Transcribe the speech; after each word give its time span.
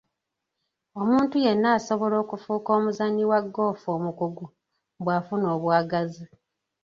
Omuntu 1.01 1.35
yenna 1.45 1.67
asobola 1.77 2.15
okufuuka 2.23 2.69
omuzannyi 2.77 3.23
wa 3.31 3.39
ggoofu 3.45 3.87
omukugu 3.97 4.45
bw'afuna 5.03 5.45
obwagazi. 5.55 6.25